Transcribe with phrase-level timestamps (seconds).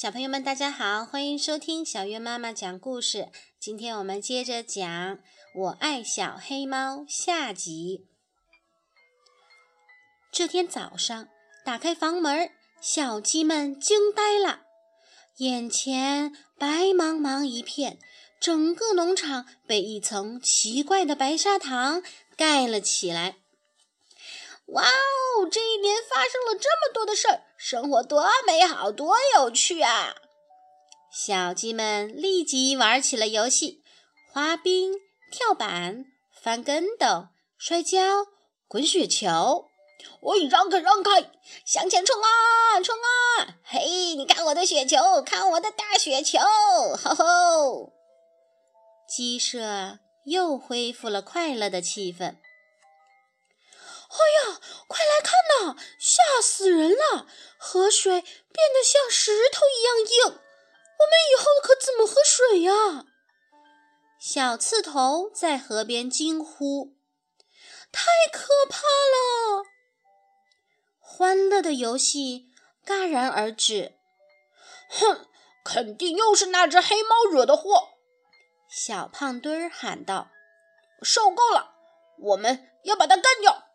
[0.00, 3.30] 小朋友们，大家好，欢迎收听小月妈妈讲故事。
[3.58, 4.88] 今天我们接着讲
[5.56, 8.06] 《我爱小黑猫》下集。
[10.30, 11.26] 这天早上，
[11.64, 12.48] 打开房门，
[12.80, 14.60] 小鸡们惊呆了，
[15.38, 17.98] 眼前白茫茫一片，
[18.38, 22.04] 整个农场被一层奇怪的白砂糖
[22.36, 23.38] 盖了起来。
[24.68, 25.48] 哇哦！
[25.50, 30.14] 这一年发生了这么多的事儿，生活多美好，多有趣啊！
[31.10, 33.82] 小鸡们立即玩起了游戏：
[34.30, 34.92] 滑冰、
[35.30, 37.98] 跳板、翻跟斗、摔跤、
[38.68, 39.68] 滚雪球。
[40.20, 41.30] 喂，让开，让开，
[41.64, 43.56] 向前冲啊，冲啊！
[43.64, 46.38] 嘿，你看我的雪球，看我的大雪球！
[47.02, 47.92] 吼吼！
[49.08, 52.36] 鸡舍又恢复了快乐的气氛。
[54.08, 55.32] 哎呀，快来看
[55.66, 55.76] 呐！
[55.98, 57.26] 吓死人了！
[57.58, 58.28] 河水变
[58.72, 63.04] 得像石头一样硬，我们以后可怎么喝水呀？
[64.18, 66.96] 小刺头在河边惊呼
[67.92, 69.64] ：“太可怕了！”
[70.98, 72.50] 欢乐的游戏
[72.86, 73.98] 戛然而止。
[74.88, 75.28] 哼，
[75.62, 77.90] 肯定又是那只黑猫惹的祸！
[78.70, 80.30] 小胖墩儿喊道
[81.02, 81.74] ：“受够了，
[82.18, 83.66] 我们要把它干掉！”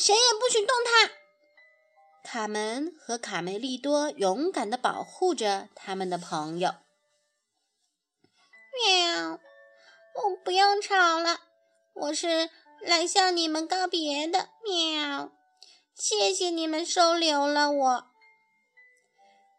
[0.00, 1.12] 谁也不许动它！
[2.24, 6.76] 卡门和卡梅利多勇敢地保护着他们的朋友。
[8.72, 9.32] 喵！
[10.14, 11.40] 我不用吵了，
[11.92, 12.48] 我是
[12.80, 14.48] 来向你们告别的。
[14.64, 15.32] 喵！
[15.94, 18.06] 谢谢你们收留了我。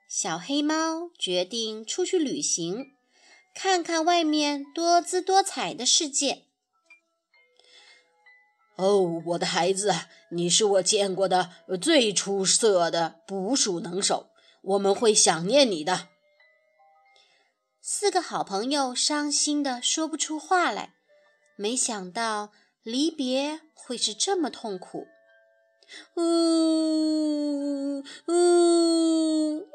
[0.10, 2.98] 小黑猫决定出去旅行，
[3.54, 6.48] 看看外面多姿多彩的世界。
[8.82, 9.94] 哦，我的孩子，
[10.32, 14.32] 你是我见过的最出色的捕鼠能手，
[14.64, 16.08] 我们会想念你的。
[17.80, 20.96] 四个好朋友伤心的说不出话来，
[21.56, 22.52] 没想到
[22.82, 25.06] 离别会是这么痛苦。
[26.16, 29.68] 呜呜！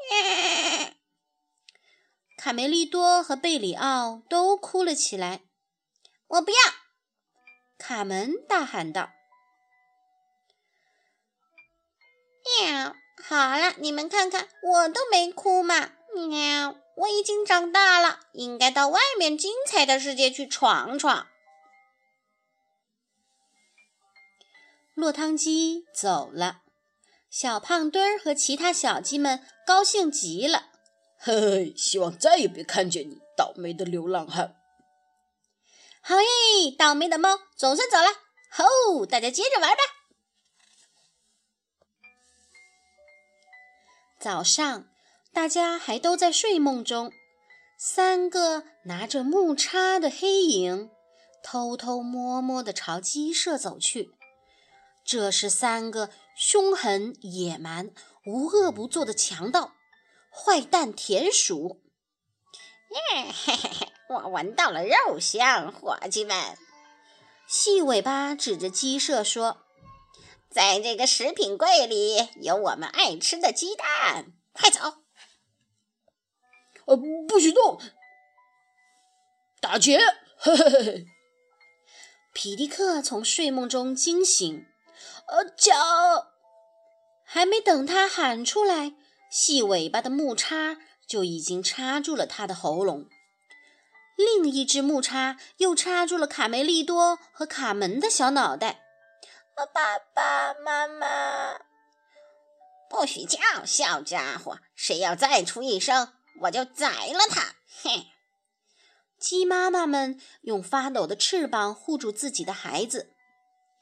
[2.37, 5.43] 卡梅利多和贝里奥都哭了起来。
[6.27, 6.57] 我不要。
[7.87, 9.11] 卡门大喊道
[12.59, 12.93] ：“喵！
[13.23, 15.91] 好了，你们看看，我都没哭嘛！
[16.13, 16.75] 喵！
[16.97, 21.27] 我已经长大了，应该到外面精彩的世界去闯闯。”
[24.93, 26.63] 落汤鸡走了，
[27.29, 30.71] 小胖墩儿和其他小鸡们高兴极了。
[31.17, 34.57] 嘿嘿，希望再也别看见你，倒霉的流浪汉！
[36.07, 36.71] 好耶！
[36.79, 38.07] 倒霉的猫总算走了。
[38.49, 39.77] 吼，大家接着玩吧。
[44.17, 44.87] 早上，
[45.33, 47.11] 大家还都在睡梦中。
[47.77, 50.89] 三个拿着木叉的黑影
[51.43, 54.11] 偷偷摸摸地朝鸡舍走去。
[55.03, 57.91] 这是三个凶狠、野蛮、
[58.25, 59.73] 无恶不作的强盗——
[60.31, 61.81] 坏蛋田鼠。
[63.11, 63.96] 嘿嘿嘿。
[64.09, 66.57] 我闻到了肉香，伙计们！
[67.45, 69.65] 细尾巴指着鸡舍说
[70.49, 74.79] ：“在这个食品柜里有我们爱吃的鸡蛋，快走！”
[76.87, 76.95] 呃，
[77.27, 77.81] 不许动！
[79.59, 79.99] 打劫！
[80.37, 81.05] 嘿嘿嘿！
[82.33, 84.65] 皮迪克从睡梦中惊醒，
[85.27, 85.73] 呃，脚！
[87.25, 88.93] 还没等他喊出来，
[89.29, 93.09] 细尾巴的木叉就已经插住了他的喉咙。
[94.17, 98.81] 另一只木叉又插住了卡梅利多和卡门的小脑袋。
[99.55, 99.65] 爸
[100.13, 101.59] 爸妈妈，
[102.89, 104.59] 不许叫，小家伙！
[104.75, 107.55] 谁要再出一声，我就宰了他！
[107.83, 108.05] 哼！
[109.19, 113.13] 鸡妈妈们用发抖的翅膀护住自己的孩子。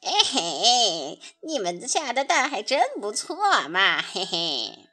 [0.00, 3.36] 嘿嘿，你们下的蛋还真不错
[3.68, 4.00] 嘛！
[4.00, 4.88] 嘿嘿。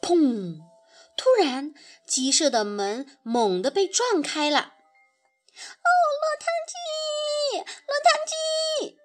[0.00, 0.67] 砰！
[1.18, 1.74] 突然，
[2.06, 4.58] 鸡舍的门猛地被撞开了。
[4.60, 5.90] 哦，
[6.22, 7.58] 落汤鸡！
[7.58, 8.96] 落汤鸡！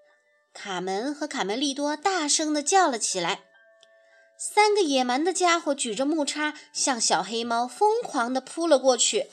[0.53, 3.45] 卡门和卡梅利多大声地叫了起来。
[4.37, 9.31] 三个野蛮的家伙举着木叉，向小黑猫疯狂地扑了过去。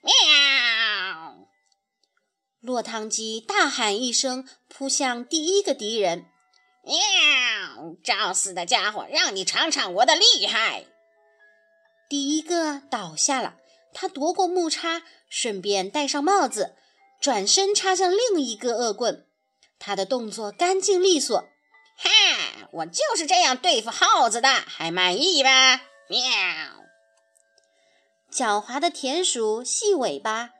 [0.00, 1.48] 喵！
[2.60, 6.29] 落汤鸡大喊一声，扑向第一个敌人。
[6.82, 6.96] 喵！
[8.02, 10.86] 找死的家伙，让你尝尝我的厉害！
[12.08, 13.56] 第一个倒下了，
[13.92, 16.74] 他夺过木叉，顺便戴上帽子，
[17.20, 19.26] 转身插向另一个恶棍。
[19.78, 21.38] 他的动作干净利索。
[21.96, 25.82] 哈，我就是这样对付耗子的，还满意吧？
[26.08, 26.20] 喵！
[28.32, 30.50] 狡猾的田鼠细尾巴，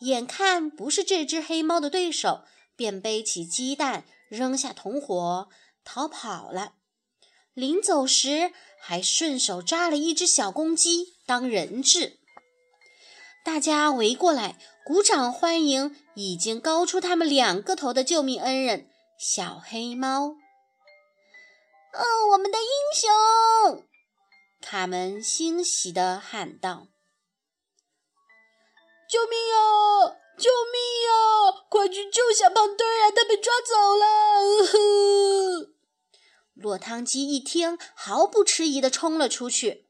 [0.00, 2.44] 眼看不是这只黑猫的对手，
[2.76, 5.48] 便背起鸡蛋，扔下同伙，
[5.84, 6.74] 逃跑了。
[7.54, 12.18] 临走时，还顺手抓了一只小公鸡当人质。
[13.44, 20.36] 大家围过来，鼓掌欢迎已经高出他们两个头的救命恩人——小黑猫。
[21.92, 23.84] 哦，我们的英雄！
[24.60, 26.88] 卡门欣喜地喊道
[29.10, 30.16] ：“救命啊！
[30.38, 31.64] 救命呀！
[31.68, 33.10] 快去救小胖墩儿啊！
[33.10, 34.06] 他被抓走了！”
[36.60, 39.88] 落汤鸡一听，毫不迟疑地冲了出去。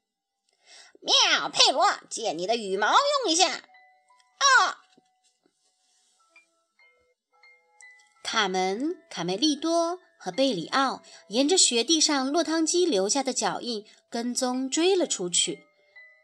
[1.00, 2.88] 喵，佩罗，借你的羽毛
[3.24, 3.48] 用一下。
[3.48, 4.80] 啊！
[8.22, 9.98] 卡门、卡梅利多。
[10.22, 15.64] 和贝里奥沿着雪地上落汤鸡留下的脚印跟踪追了出去。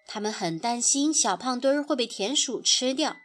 [0.06, 3.16] 他们很担心小胖墩儿会被田鼠吃掉。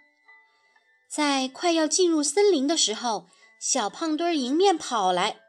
[1.09, 3.27] 在快要进入森林的时候，
[3.59, 5.40] 小胖墩儿迎面跑来：“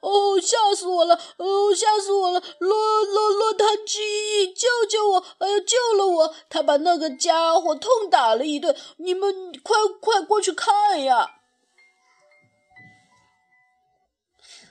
[0.00, 1.14] 哦，吓死我了！
[1.36, 2.42] 哦，吓死我了！
[2.58, 5.24] 落落落汤鸡，救救我！
[5.38, 6.34] 哎呀，救了我！
[6.48, 8.74] 他把那个家伙痛打了一顿。
[8.96, 11.34] 你们快快过去看呀！”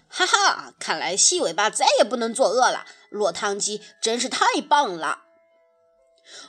[0.09, 2.85] 哈哈，看来细尾巴再也不能作恶了。
[3.11, 5.25] 落汤鸡真是太棒了！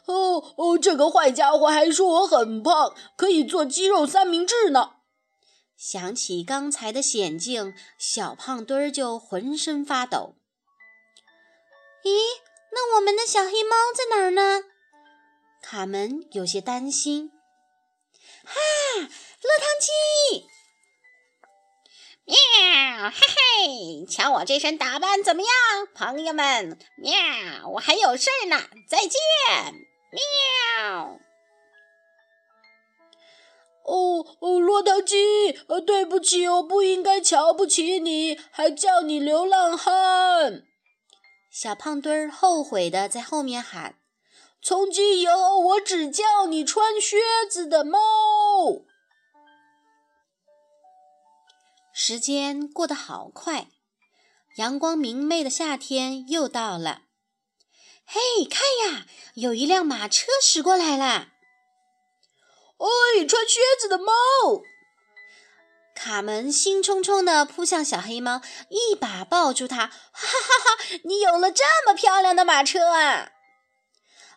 [0.07, 4.93] 哦哦，这个坏家伙还说我很胖，可以做鸡肉三明治呢。
[5.81, 10.35] 想起刚才的险境，小胖墩儿就浑身发抖。
[12.05, 12.19] 咦，
[12.71, 14.65] 那我们的小黑猫在哪儿呢？
[15.63, 17.33] 卡门有些担心。
[18.45, 18.61] 哈，
[19.01, 19.09] 落
[19.59, 20.47] 汤鸡！
[22.27, 22.37] 喵，
[23.09, 25.51] 嘿嘿，瞧我这身打扮怎么样，
[25.95, 26.79] 朋友们？
[26.99, 29.19] 喵，我还有事儿呢，再见。
[30.11, 31.19] 喵。
[33.91, 40.63] 哦哦，落汤鸡，呃，对不起，我不应该瞧不起你，还叫你流浪汉。
[41.51, 43.97] 小胖墩儿后悔的在后面喊
[44.63, 47.19] ：“从今以后，我只叫你穿靴
[47.51, 47.99] 子的猫。”
[51.93, 53.67] 时间过得好快，
[54.57, 57.03] 阳光明媚的夏天又到了。
[58.07, 61.33] 嘿，看呀，有一辆马车驶过来了。
[62.81, 64.13] 哎，穿靴子的猫！
[65.95, 68.41] 卡门兴冲冲地扑向小黑猫，
[68.71, 69.87] 一把抱住它。
[69.87, 70.77] 哈哈哈！
[70.77, 73.33] 哈你有了这么漂亮的马车啊！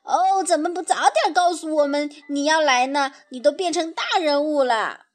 [0.03, 3.13] 哦，怎么不早点告诉我们你要来呢？
[3.29, 5.05] 你都变成大人物了。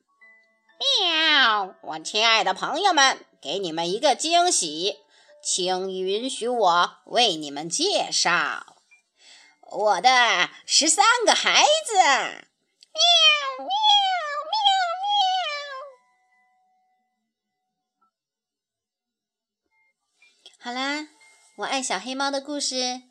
[1.03, 1.75] 喵！
[1.83, 5.01] 我亲爱的朋友们，给你们一个惊喜，
[5.45, 8.77] 请允许我为你们介绍
[9.61, 12.48] 我的十三个孩子。
[12.99, 13.71] 喵喵
[14.51, 14.57] 喵
[20.63, 20.65] 喵！
[20.65, 21.09] 好啦，
[21.59, 23.03] 我爱小黑猫的故事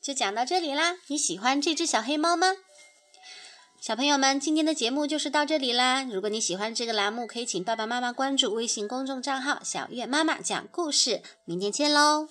[0.00, 0.96] 就讲到这里啦。
[1.08, 2.54] 你喜欢这只小黑猫吗？
[3.80, 6.04] 小朋友们，今天的节目就是到这里啦！
[6.04, 11.22] 如果你喜欢这个栏目，可以请爸爸妈妈关注微信公众账号“小月妈妈讲故事”。
[11.44, 12.26] 明天见喽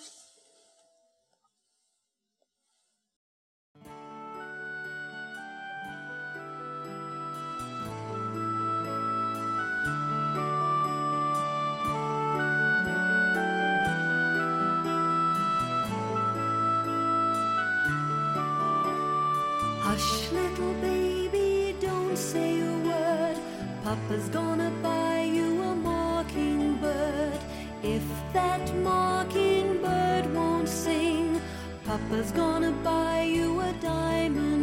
[23.94, 27.40] ！Papa's gonna buy you a mockingbird.
[27.84, 28.02] If
[28.34, 31.40] that mockingbird won't sing,
[31.86, 34.62] Papa's gonna buy you a diamond